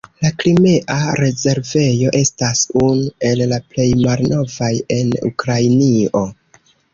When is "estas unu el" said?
2.19-3.45